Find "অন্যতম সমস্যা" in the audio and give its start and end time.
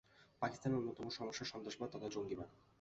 0.79-1.45